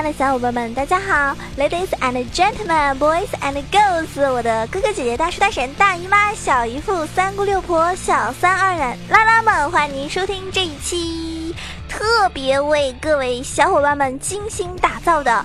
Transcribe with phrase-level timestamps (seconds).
[0.00, 11.54] 亲爱的小伙伴们，大家好，Ladies and Gentlemen, Boys and Girls，我的哥哥姐姐、大叔大婶、大姨妈、小姨父、三姑六婆、小三二人、拉拉们，欢迎您收听这一期
[11.86, 15.44] 特别为各位小伙伴们精心打造的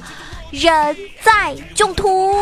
[0.65, 2.33] 《人在囧途》。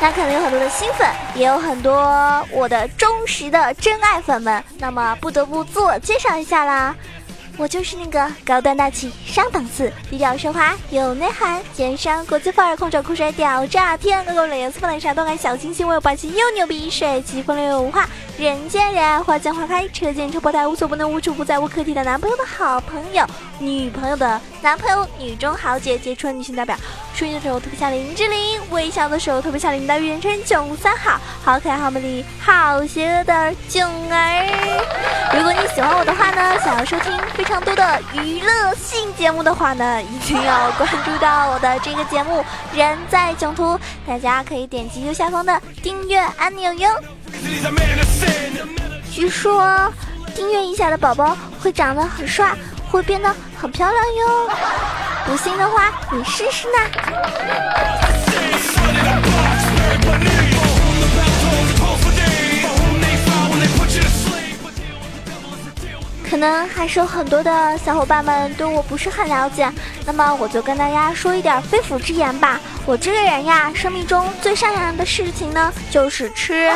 [0.00, 6.92] 那可能有很多的新粉，也有很多我的忠实的真爱粉们，那么不得不自我介绍一下啦。
[7.58, 23.24] 我就是那个高端大气上档次、低调奢华有内涵、奸商国际范儿、空手酷帅屌炸天、高高冷颜色冷傻动感小清新、我有霸气又牛逼、帅气风流有文化、人见人爱、花见花开、车见车爆胎、无所不能、无处不在、无可替代男朋友的好朋友、
[23.62, 26.76] 女朋友的男朋友、女中豪杰、杰出女性代表。
[27.14, 35.36] 说的时候特别像林志玲，微笑的时候特别像林黛玉，人称囧三好，好可爱、好美丽、好邪恶的囧儿。
[35.36, 42.40] 如果你喜欢我的话呢，想要收听非常多的娱乐性节目的话呢，一定要关注到我的这个节目
[42.76, 43.74] 《人在囧途》，
[44.06, 46.88] 大家可以点击右下方的订阅按钮哟。
[49.12, 49.92] 据说
[50.34, 52.56] 订阅一下的宝宝会长得很帅，
[52.90, 54.50] 会变得很漂亮哟。
[55.24, 56.78] 不信的话，你试试呢。
[66.28, 69.70] 可能还是有很多的小伙伴们对我不是很了解，
[70.04, 72.58] 那么我就跟大家说一点肺腑之言吧。
[72.84, 76.72] 我这个人呀，生命中最擅长的事情呢，就是吃。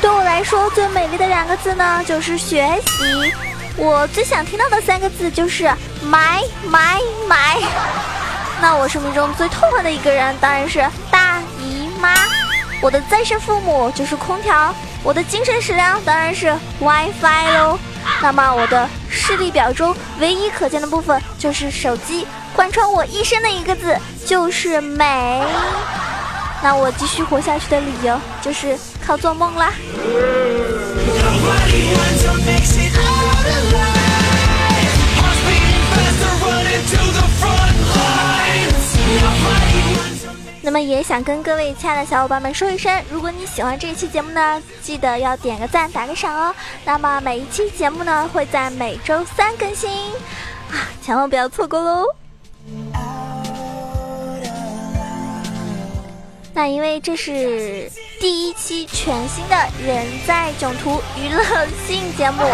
[0.00, 3.34] 对我来说，最美丽的两个字呢，就是学习。
[3.76, 5.64] 我最想听到的三个字就是
[6.02, 7.58] 买买买。
[8.60, 12.14] 那我生命中最痛恨的一个人当然是大姨妈。
[12.80, 14.74] 我的再生父母就是空调。
[15.04, 17.78] 我的精神食粮当然是 WiFi 喽。
[18.20, 22.26] 那么我的视力表中唯一可见的部分就是手机。
[22.54, 23.96] 贯穿我一生的一个字
[24.26, 25.42] 就是美。
[26.62, 29.72] 那我继续活下去的理由就是靠做梦啦。
[40.64, 46.54] 那么也想跟各位亲爱的小伙伴们说一声，如果你喜欢这一期节目呢，记得要点个赞、打个赏哦。
[46.84, 49.90] 那么每一期节目呢会在每周三更新，
[50.70, 52.06] 啊，千万不要错过喽。
[56.54, 57.90] 那因为这是
[58.20, 61.42] 第一期全新的人在囧途娱乐
[61.88, 62.44] 性节目，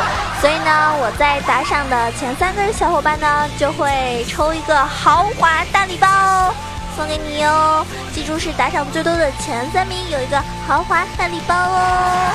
[0.41, 6.55] 所以呢，我在打赏的前三个小伙伴呢，就会抽一个豪华大礼包
[6.99, 7.87] 送给你哟。
[8.13, 12.33] 记住是打赏最多的前三名有一个豪华大礼包哦。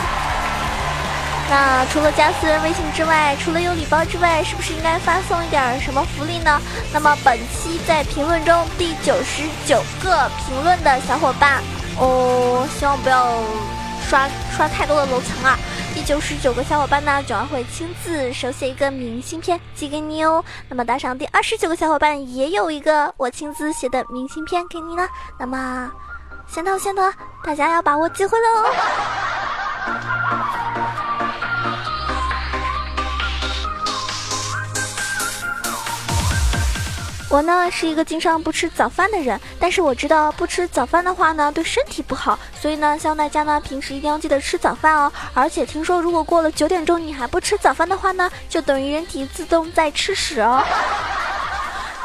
[1.50, 6.62] 那除了加私人微信之外，除了有礼包之外，是不是应该发送一点什么福利呢？
[6.94, 11.62] 那么本期在评论中第九十九个评论的小伙伴
[12.00, 13.34] 哦，希望不要
[14.08, 15.60] 刷刷太多的楼层啊！
[15.94, 20.44] 第九十九个小伙伴呢，九儿会亲自手写一个明信片寄给你哦。
[20.68, 25.08] 那么打赏第二十九个小伙伴也有一个我亲自写的明信片给你呢。
[25.38, 25.92] 那么
[26.48, 29.53] 先到先得，大家要把握机会喽！
[37.34, 45.12] 我呢是一个经常不吃早饭的人，但是我知道不吃早饭的话呢对身体不好，所以呢希望大家呢平时一定要记得吃早饭哦。
[45.34, 50.64] 而且听说如果过了九点钟你还不吃早饭的话呢，就等于人体自动在吃屎哦。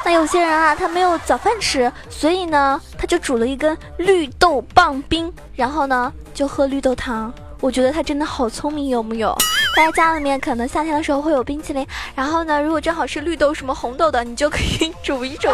[0.03, 7.31] 那有些人啊他没有早饭吃，所以呢他就煮了一根绿豆棒冰，然后呢就喝绿豆汤。
[7.61, 9.37] 我觉得他真的好聪明，有木有？
[9.77, 15.49] 在家里面可能夏天的时候会有冰淇淋，然后呢，如果正好是绿豆什么红豆的，你就可以 煮一煮，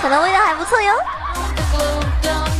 [0.00, 2.55] 可能味道还不错哟。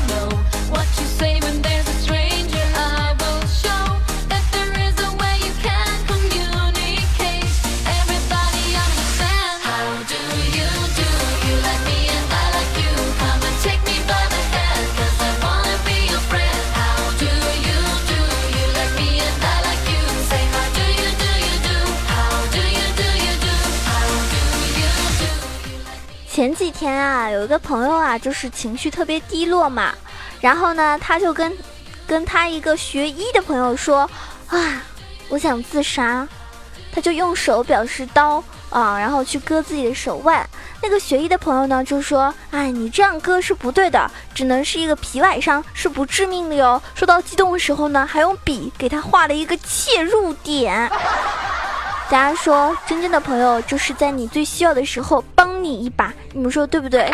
[26.46, 29.92] 前几天啊，有一个朋友啊，就是情绪特别低落嘛，
[30.40, 31.52] 然后呢，他就跟
[32.06, 34.08] 跟他一个学医的朋友说
[34.46, 34.80] 啊，
[35.28, 36.24] 我想自杀，
[36.92, 38.40] 他就用手表示刀
[38.70, 40.48] 啊，然后去割自己的手腕。
[40.80, 46.80] 那个学医的朋友呢，就说，哎，你这样割是不对的，只能是一个皮外伤，是不致命的哟。
[46.94, 50.88] 说到激动的时候呢，还用笔给他画了一个切入点。
[52.08, 55.20] 大家说，真正的朋友就是在你最需要的时候。
[55.66, 57.12] 你一把，你们说对不对？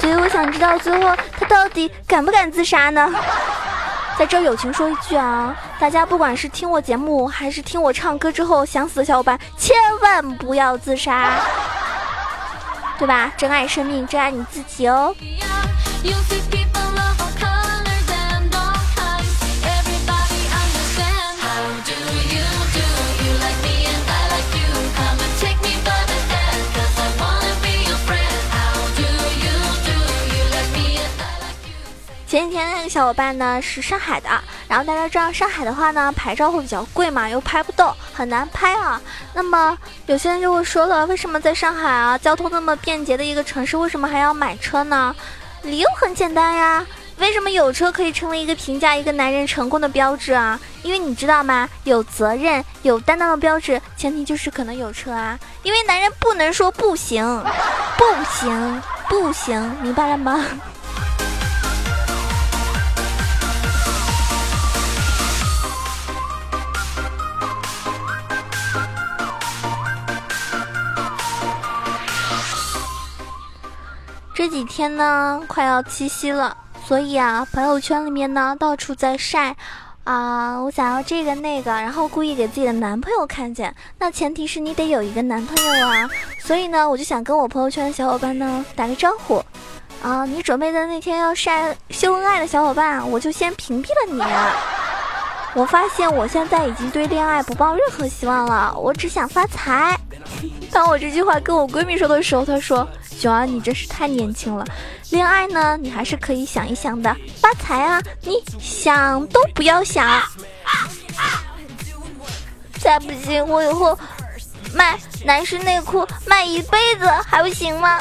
[0.00, 3.08] 所以我想知道最后他到底敢不敢自杀呢？
[4.18, 11.30] 在这友情说一句啊，大家不管是听我节目还是听我唱歌之后想死的小伙伴，千万不要自杀，
[12.98, 13.32] 对吧？
[13.36, 15.14] 珍爱生命，珍爱你自己哦。
[32.32, 34.26] 前几天那个小伙伴呢是上海的，
[34.66, 38.98] 然后大家知道上海的话呢牌照会比较贵嘛，又拍不动，很难拍啊。
[39.34, 39.76] 那么
[40.06, 45.14] 有些人就会说了，为什么在上海啊交通那么便捷的一个城市，为什么还要买车呢？
[45.60, 46.86] 理由很简单呀，
[47.18, 50.58] 为什么有车可以成为一个评价一个男人成功的标志啊？
[50.82, 51.68] 因为你知道吗？
[51.84, 55.38] 有责任、有担当的标志，前提就是可能有车啊。
[55.64, 57.44] 因为男人不能说不行，
[57.98, 60.42] 不行，不行，明白了吗？
[74.42, 79.54] 这几天呢，快要七夕了，所以啊，朋友圈里面呢到处在晒，
[80.02, 83.72] 啊，我想要这个那个，然后故意给自己的男朋友看见。
[84.00, 86.10] 那前提是你得有一个男朋友啊，
[86.40, 89.40] 所以呢，我就想跟我朋友圈的小伙伴呢打个招呼，
[90.02, 94.20] 啊，你准备的那天要晒秀恩爱的小伙伴，我就先屏蔽了你。
[95.54, 99.96] 我发现我现在已经对恋爱不抱任何希望了，我只想发财。
[100.72, 102.88] 当我这句话跟我闺蜜说的时候，她说。
[103.14, 104.64] 熊儿，你真是太年轻了，
[105.10, 107.14] 恋爱呢，你还是可以想一想的。
[107.40, 110.20] 发财啊，你想都不要想。
[112.80, 113.96] 再不行，我以后
[114.74, 118.00] 卖男士内裤卖一辈子还不行吗？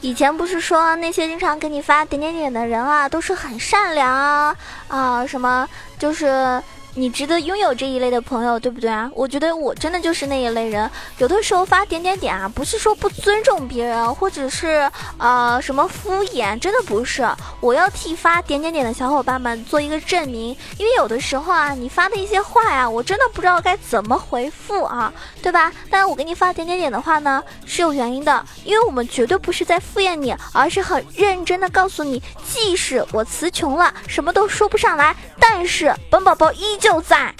[0.00, 4.56] 以前不是说那些经常给你发点点点的人啊，都是很善良啊
[4.88, 5.68] 啊什么，
[5.98, 6.62] 就是。
[6.98, 9.08] 你值得拥有这一类的朋友，对不对啊？
[9.14, 10.90] 我觉得我真的就是那一类人。
[11.18, 17.24] 有的时候发点点点啊，不是说不尊重别人，或者是呃什么敷衍，真的不是。
[17.60, 25.72] 我要替发点点点的小伙伴们做一个证明，因为有的时候啊，你发的一些话呀，我真的不知道该怎么回复啊，对吧？
[25.88, 36.87] 但我给你发点点点的话呢，是有原因的，因为我们绝对不是在敷衍你，而是很认真的告诉你，即使我词穷了，什么都说不上来，但是本宝宝依旧。
[36.88, 37.34] 就在，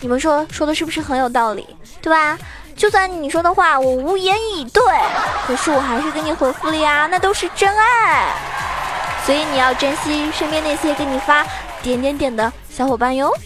[0.00, 1.66] 你们说说的是不是很有道理，
[2.00, 2.38] 对吧？
[2.74, 4.82] 就算你说的话我无言以对，
[5.46, 8.32] 可是我还是给你回复了呀，那都是真爱。
[9.26, 11.46] 所以你要珍惜身边那些给你发
[11.82, 13.30] 点点点的小伙伴哟。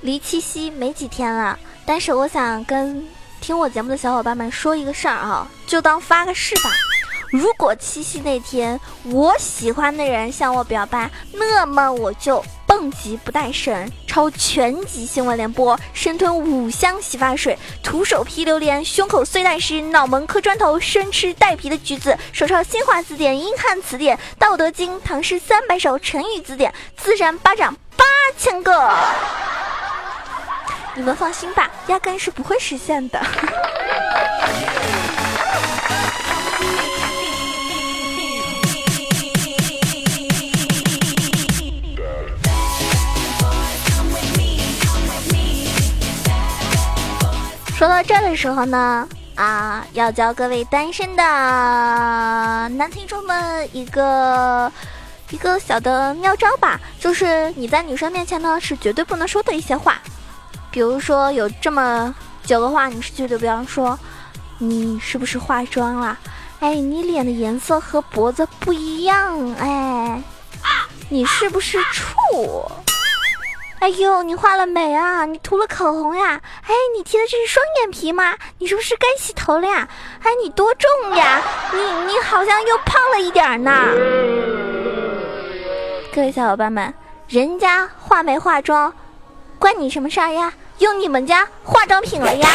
[0.00, 3.06] 离七夕没几天了，但是我想跟。
[3.42, 6.70] 听我节目的小伙伴们说一个事儿啊，就当发个誓吧。
[7.28, 28.04] 如果七夕那天我喜欢的人向我表白，那么我就蹦极不带绳，超全集新闻联播，生吞五箱洗发水，徒手劈榴莲，胸口碎蛋石，脑门磕砖头，生吃带皮的橘子，手抄新华字典、英汉词典、道德经、唐诗三百首、成语字典，自然巴掌八
[28.38, 28.94] 千个。
[30.94, 33.20] 你们放心吧，压根是不会实现的。
[47.76, 54.70] 说到这的时候呢，啊，要教各位单身的男听众们一个
[55.30, 60.00] 一个小的妙招吧，就是你在女生面前呢是绝对不能说的一些话。
[60.72, 62.12] 比如说有这么
[62.44, 63.96] 九个话，你是绝对不要说。
[64.58, 66.18] 你是不是化妆了？
[66.60, 69.54] 哎，你脸的颜色和脖子不一样。
[69.56, 70.22] 哎，
[71.10, 72.14] 你是不是处？
[73.80, 75.26] 哎呦，你画了眉啊？
[75.26, 76.40] 你涂了口红呀？
[76.62, 78.36] 哎，你贴的这是双眼皮吗？
[78.58, 79.88] 你是不是该洗头了呀？
[80.22, 81.42] 哎，你多重呀？
[81.72, 83.88] 你你好像又胖了一点呢。
[86.14, 86.94] 各位小伙伴们，
[87.26, 88.94] 人家画眉化妆，
[89.62, 90.52] 关你什么事儿呀？
[90.80, 92.48] 用你们家化妆品了呀？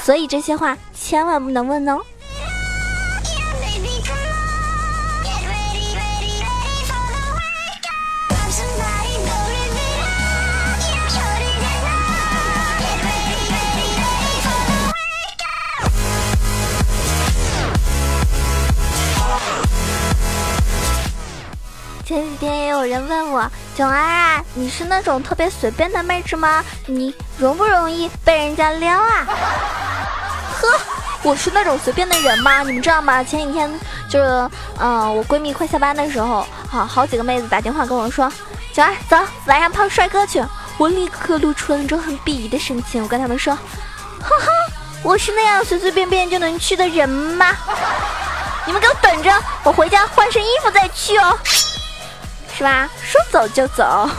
[0.00, 1.98] 所以这些话千万不能问哦。
[22.04, 26.64] 前几天也有人问我九儿，你是那种特别随便的妹子吗？
[26.86, 29.24] 你容不容易被人家撩啊？”
[30.60, 30.80] 呵，
[31.22, 32.64] 我是那种随便的人吗？
[32.64, 33.22] 你们知道吗？
[33.22, 33.70] 前几天
[34.10, 38.28] 就是，嗯，我闺蜜快下班的时候，好好几个妹子打电话跟我说
[38.74, 39.16] ：“九儿，走，
[39.46, 40.44] 晚上泡帅哥去。”
[40.76, 43.54] 我立刻露出了那种很鄙夷的神情，我跟他们说
[44.20, 44.46] ：“哈哈，
[45.04, 47.46] 我是那样随随便便就能去的人吗？
[48.66, 49.32] 你们给我等着，
[49.62, 51.38] 我回家换身衣服再去哦，
[52.58, 52.90] 是吧？
[53.00, 54.10] 说走就走。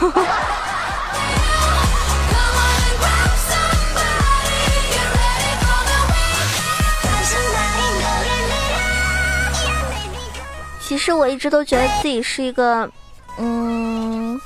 [10.80, 12.90] 其实我一直都觉得自己是一个，
[13.36, 14.40] 嗯。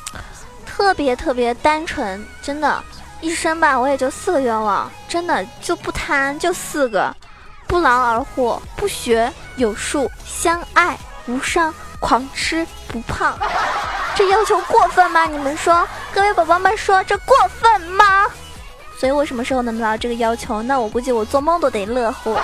[0.66, 2.82] 特别特别单纯，真的，
[3.20, 7.14] 一生吧，我也就四个愿望，真的就不贪，就四个：
[7.68, 13.36] 不劳而获，不学有术，相爱无伤，狂吃不胖。
[14.14, 15.26] 这要求过分吗？
[15.26, 18.26] 你们说，各位宝宝们说，这过分吗？
[18.96, 20.62] 所以我什么时候能达到这个要求？
[20.62, 22.38] 那我估计我做梦都得乐乎。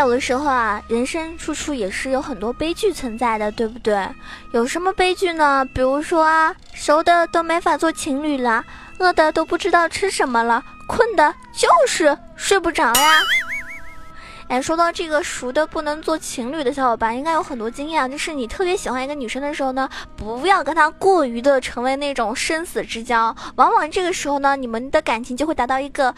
[0.00, 4.08] 有的时候啊，人生处处也是有很多悲剧存在的，对不对？
[4.52, 5.64] 有什么悲剧呢？
[5.74, 8.64] 比如说啊，熟的都没法做情侣了，
[8.98, 13.20] 饿的都不知道吃什么了，困的就是睡不着呀。
[14.48, 26.14] 哎，说到这个熟的不能做情侣的小伙伴，应该有很多经验啊，就是你特别喜欢一个女生的时候呢，不要跟她过于的成为那种生死之交，往往这个时候呢，你们的感情就会达到一个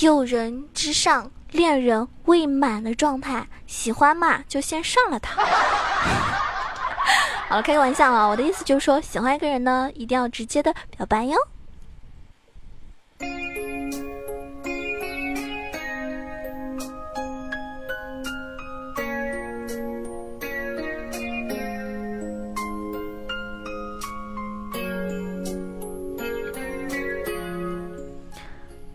[0.00, 1.30] 诱人之上。
[1.52, 5.42] 恋人未满的状态，喜欢嘛就先上了他。
[7.48, 11.36] 好了，开个玩笑啊，我的意思就是说，喜欢一个人呢，一定要直接的表白哟。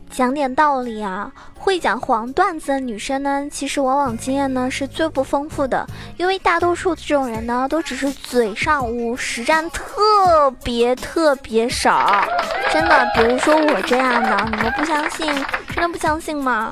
[0.10, 1.30] 讲点道理啊！
[1.66, 5.84] 会讲黄段子的女生呢，其实往往经验呢是最不丰富的，
[6.16, 12.24] 因为大多数这种人呢，都只是嘴上无，实战特别特别少。
[12.72, 15.26] 真的，比如说我这样的，你们不相信？
[15.74, 16.72] 真的不相信吗？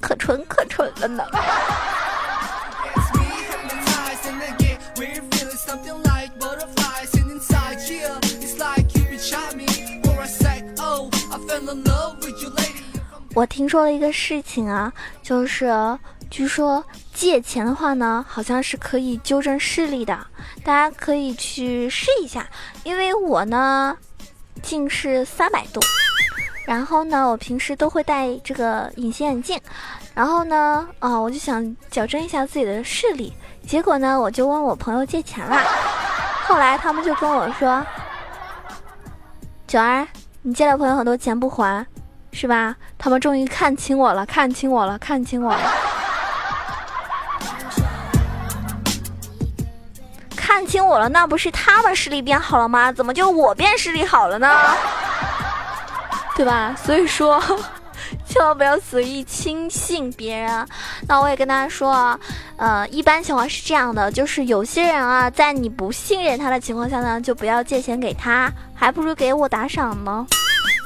[0.00, 1.24] 可纯可纯了呢。
[13.38, 14.92] 我听说了一个事情啊，
[15.22, 15.72] 就是
[16.28, 20.18] 据说借钱的话呢，好像是可以纠正视力的，
[20.64, 22.44] 大家可以去试一下。
[22.82, 23.96] 因为我呢
[24.60, 25.80] 近视三百度，
[26.66, 29.56] 然后呢我平时都会戴这个隐形眼镜，
[30.14, 33.32] 然后呢啊我就想矫正一下自己的视力，
[33.64, 35.56] 结果呢我就问我朋友借钱了，
[36.48, 37.86] 后来他们就跟我说
[39.68, 40.08] ：“九儿，
[40.42, 41.86] 你借了朋友很多钱不还。”
[42.32, 42.76] 是吧？
[42.96, 45.72] 他们终于看清我了，看清我了，看清我了，
[50.36, 51.08] 看清我了。
[51.08, 52.92] 那不是他们视力变好了吗？
[52.92, 54.56] 怎么就我变视力好了呢？
[56.36, 56.74] 对吧？
[56.76, 57.42] 所以说，
[58.24, 60.66] 千万不要随意轻信别人。
[61.08, 62.18] 那我也跟大家说啊，
[62.56, 70.24] 呃，一般情况是这样的，就是有些人啊，在你不信任他的情况下呢，就不要借钱给他，还不如给我打赏呢。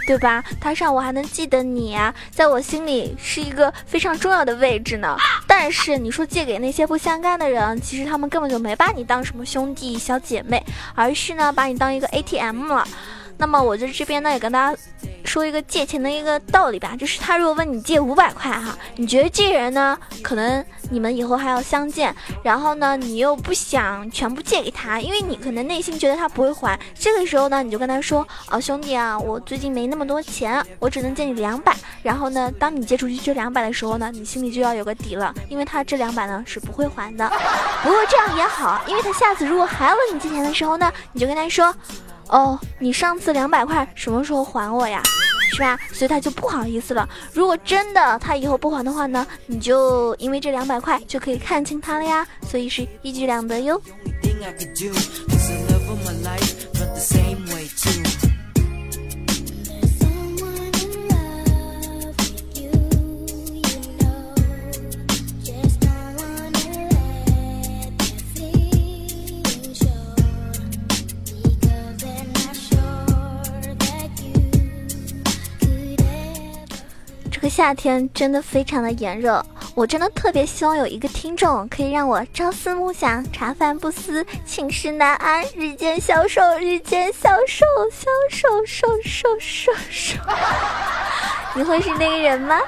[0.06, 0.42] 对吧？
[0.60, 5.16] 他上午还能记得你啊，在我心里是一个非常重要的位置呢。
[5.46, 12.86] 但是你说借给那些不相干的人，其实他们根本就没把你当什么兄弟小姐妹，而是呢把你当一个 ATM 了。
[13.42, 14.78] 那么我在这边呢也跟大家
[15.24, 31.74] 说一个借钱的一个道理吧，就是他如果问你借五百块哈，你觉得这人呢可能你们以后还要相见，然后呢你又不想全部借给他，因为你可能内心觉得他不会还，这个时候呢你就跟他说哦兄弟啊，我最近没那么多钱，我只能借你两百。
[32.04, 37.28] 然后呢，当你借出去这两百的时候呢，你心里就要有个底了，因为他这两百呢是不会还的。
[37.82, 41.74] 不过这样也好，因为他下次如果还要问你借钱的时候呢，你就跟他说。
[42.28, 45.02] 哦，你上次两百块什么时候还我呀？
[45.54, 45.78] 是吧？
[45.92, 47.06] 所以他就不好意思了。
[47.34, 52.26] 如果真的他以后不还的话呢，你就因为这两百块就可以看清他了呀。
[52.48, 53.80] 所以是一举两得哟。
[77.54, 79.44] 夏天真的非常的炎热，
[79.74, 90.18] 我真的特别希望有一个听众可以让我朝思暮想、茶饭不思、寝食难安、日渐消瘦、日渐消瘦、消瘦、瘦瘦瘦瘦。
[91.54, 92.58] 你会是那个人吗？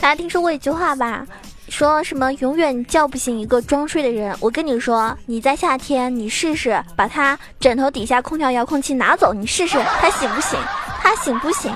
[0.00, 1.26] 大家听说过一句话吧？
[1.68, 4.36] 说什么永远叫不醒一个装睡的人？
[4.40, 10.58] 我跟你说，你在夏天，你试试把他枕头底下空调遥控器拿走，你试试他醒不醒？
[11.00, 11.72] 他醒不醒？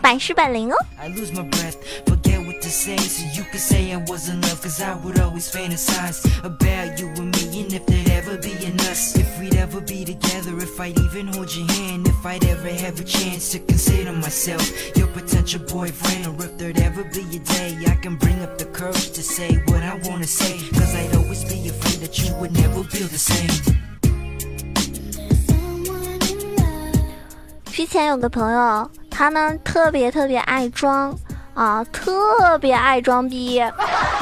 [0.00, 0.76] 百试百灵哦。
[2.65, 6.99] to say So you could say I was in love Cause I would always fantasize About
[6.99, 10.57] you and me And if there'd ever be an us If we'd ever be together
[10.57, 14.63] If I'd even hold your hand If I'd ever have a chance To consider myself
[14.97, 18.65] Your potential boyfriend Or if there'd ever be a day I can bring up the
[18.65, 22.53] courage To say what I wanna say Cause I'd always be afraid That you would
[22.53, 23.51] never feel the same
[27.73, 31.17] 之前有个朋友，他呢特别特别爱装，
[31.56, 33.56] 啊，特别爱装逼。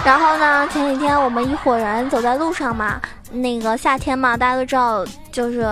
[0.04, 3.00] 然后呢，前几天我们一伙人走在路上嘛，
[3.32, 5.62] 那个夏天嘛，大家都知道，就是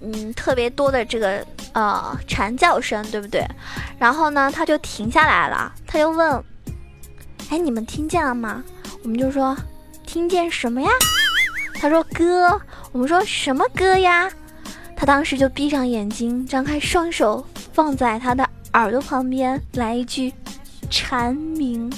[0.00, 3.46] 嗯，特别多的这个呃蝉叫声，对不对？
[3.98, 6.42] 然后呢，他就停下来了，他就问
[7.50, 8.64] ：“哎，你们听见了吗？”
[9.04, 9.54] 我们就说
[10.06, 10.88] ：“听见什么呀？”
[11.78, 12.58] 他说：“歌。”
[12.92, 14.30] 我们说什么歌呀？
[14.96, 20.32] 他当时就闭上眼睛，张开双手放在他的耳朵旁边，来一句。
[20.96, 21.92] 蝉鸣，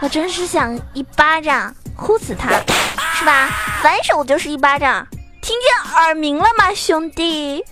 [0.00, 2.48] 我真是想一巴掌呼死他，
[3.14, 3.48] 是吧？
[3.80, 5.06] 反手就是一巴掌，
[5.40, 7.64] 听见耳鸣了吗，兄弟？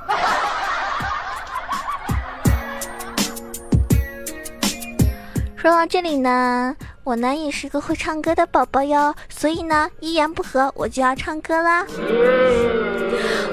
[5.56, 11.86] 说到这里呢，我呢也是个会唱歌的宝宝哟，所以呢一言不合我就要唱歌啦。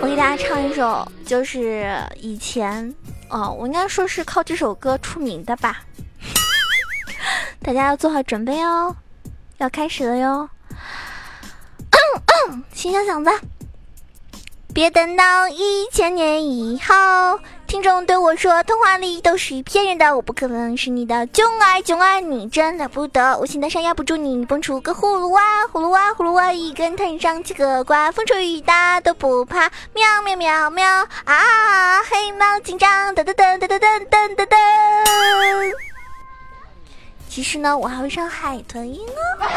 [0.02, 2.96] 我给大家唱一首，就是以前。
[3.30, 5.82] 哦，我应该说是靠这首歌出名的吧。
[7.62, 8.96] 大家要做好准备哦，
[9.58, 10.50] 要开始了哟。
[12.74, 13.32] 清清嗓子，
[14.74, 17.40] 别等到一千年以后。
[17.68, 23.38] 听众对我说：“童话里都是骗人的，我不可能是你的囧爱，囧爱你真了不得。
[23.40, 25.42] 我现在山压不住你，蹦出个葫芦娃，
[25.74, 29.70] 葫芦娃，葫芦娃，一根藤上七个瓜，风吹雨打都不怕。
[29.94, 30.88] 喵喵喵喵
[31.26, 32.02] 啊！
[32.10, 34.56] 黑猫警长，噔噔噔噔噔噔噔噔噔。
[37.28, 39.02] 其实呢，我还会唱海豚音
[39.42, 39.48] 哦，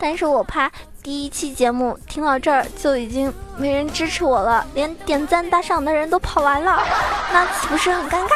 [0.00, 0.68] 但是我怕。”
[1.02, 6.82] 第一期节目听到这儿就已经没人支持我了，连点赞打赏的人都跑完了，
[7.32, 8.32] 那岂不是很尴尬？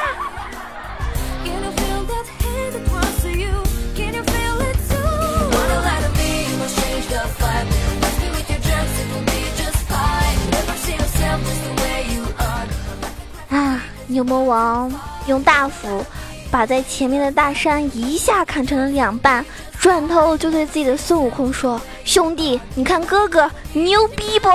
[13.57, 13.83] 啊！
[14.07, 14.91] 牛魔王
[15.27, 16.05] 用大斧
[16.51, 19.45] 把在前面的大山一下砍成了两半。
[19.79, 24.51] 转头就对自己的孙悟空说：“兄弟，你看哥哥牛逼不？”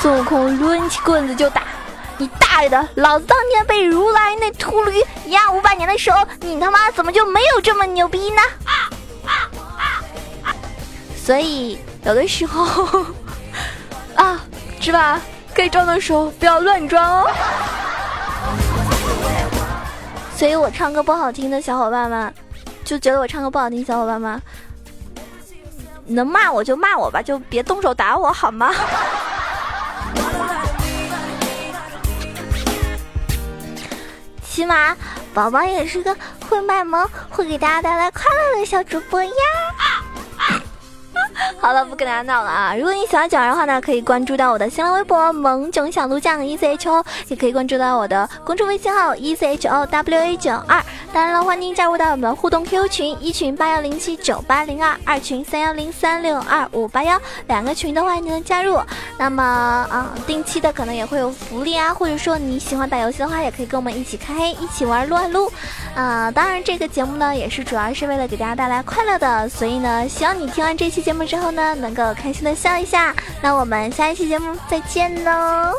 [0.00, 1.62] 孙悟空抡起棍子就打
[2.18, 2.88] ：“你大爷的！
[2.94, 8.42] 老子当年被如来那秃驴压五百年的时候，你他妈怎么就没有这么牛逼呢？”
[11.16, 13.04] 所以有的时候
[14.14, 14.40] 啊，
[14.80, 15.20] 是吧？
[15.54, 17.30] 该装的时候不要乱装哦。
[20.36, 22.32] 所以我唱歌不好听的小伙伴们。
[22.84, 24.40] 就觉得我唱歌不好听，小伙伴们
[26.06, 28.72] 能骂我就骂我吧，就别动手打我好吗？
[34.42, 34.96] 起码
[35.34, 36.16] 宝宝也是个
[36.48, 39.30] 会卖萌、会给大家带来快乐的小主播呀。
[41.66, 42.76] 好了，不跟大家闹了啊！
[42.76, 50.80] 如果你喜欢九儿的话呢，可以关注到我的新浪微博“萌囧小鹿酱 E C H O”，也可以关注到我的公众微信号 “E C H O W A 九二”。
[51.12, 58.78] 当然了，欢迎加入到我们互动 QQ 群，一群八幺零七九八零二，二群三幺零三六二五八幺，两个群的话你能加入。
[59.18, 65.50] 那么啊，定期的可能也会有福利啊，或者说你喜欢打游戏的话，也可以跟我们一起开黑，一起玩撸啊撸。
[65.96, 73.12] 啊，当然这个节目呢，也是主要是为了给大家带来快乐的，所以呢，希望你听完这期节目之后呢，能够开心的笑一下。
[73.42, 75.72] 那我们下一期节目再见喽。